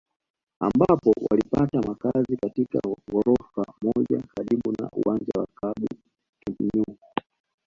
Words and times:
ambapo 0.59 1.13
walipata 1.31 1.81
makazi 1.81 2.37
katika 2.37 2.79
ghorofa 3.11 3.63
moja 3.81 4.23
karibu 4.35 4.71
na 4.79 4.89
uwanja 5.05 5.31
wa 5.37 5.47
klabu 5.55 5.87
Camp 6.45 6.59
Nou 6.73 6.97